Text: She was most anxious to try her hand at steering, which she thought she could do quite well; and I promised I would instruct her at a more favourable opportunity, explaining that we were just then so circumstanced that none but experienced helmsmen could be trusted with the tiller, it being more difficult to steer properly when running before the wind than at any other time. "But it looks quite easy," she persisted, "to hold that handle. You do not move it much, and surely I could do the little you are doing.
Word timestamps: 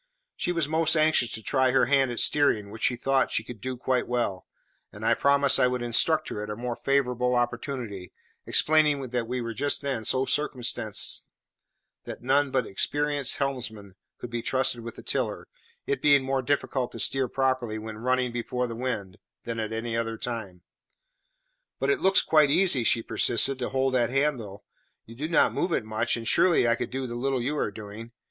She 0.35 0.51
was 0.51 0.67
most 0.67 0.95
anxious 0.97 1.31
to 1.33 1.43
try 1.43 1.69
her 1.69 1.85
hand 1.85 2.09
at 2.09 2.19
steering, 2.19 2.71
which 2.71 2.81
she 2.81 2.95
thought 2.95 3.31
she 3.31 3.43
could 3.43 3.61
do 3.61 3.77
quite 3.77 4.07
well; 4.07 4.47
and 4.91 5.05
I 5.05 5.13
promised 5.13 5.59
I 5.59 5.67
would 5.67 5.83
instruct 5.83 6.29
her 6.29 6.41
at 6.41 6.49
a 6.49 6.55
more 6.55 6.75
favourable 6.75 7.35
opportunity, 7.35 8.11
explaining 8.47 8.99
that 9.07 9.27
we 9.27 9.41
were 9.41 9.53
just 9.53 9.83
then 9.83 10.03
so 10.03 10.25
circumstanced 10.25 11.27
that 12.05 12.23
none 12.23 12.49
but 12.49 12.65
experienced 12.65 13.35
helmsmen 13.37 13.93
could 14.17 14.31
be 14.31 14.41
trusted 14.41 14.81
with 14.81 14.95
the 14.95 15.03
tiller, 15.03 15.47
it 15.85 16.01
being 16.01 16.23
more 16.23 16.41
difficult 16.41 16.91
to 16.93 16.99
steer 16.99 17.27
properly 17.27 17.77
when 17.77 17.97
running 17.99 18.31
before 18.31 18.65
the 18.65 18.73
wind 18.75 19.19
than 19.43 19.59
at 19.59 19.71
any 19.71 19.95
other 19.95 20.17
time. 20.17 20.63
"But 21.79 21.91
it 21.91 21.99
looks 22.01 22.23
quite 22.23 22.49
easy," 22.49 22.83
she 22.83 23.03
persisted, 23.03 23.59
"to 23.59 23.69
hold 23.69 23.93
that 23.93 24.09
handle. 24.09 24.63
You 25.05 25.13
do 25.13 25.27
not 25.27 25.53
move 25.53 25.71
it 25.71 25.85
much, 25.85 26.17
and 26.17 26.27
surely 26.27 26.67
I 26.67 26.73
could 26.73 26.89
do 26.89 27.05
the 27.05 27.13
little 27.13 27.43
you 27.43 27.55
are 27.57 27.69
doing. 27.69 28.13